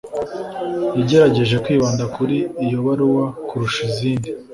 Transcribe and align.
Yagerageje 0.99 1.55
kwibanda 1.63 2.03
kuri 2.15 2.37
iyo 2.65 2.77
baruwa 2.85 3.25
kurusha 3.47 3.81
izindi. 3.89 4.29